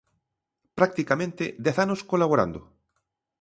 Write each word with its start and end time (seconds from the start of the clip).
Practicamente 0.79 1.43
dez 1.65 1.77
anos 1.85 1.99
colaborando. 2.11 2.59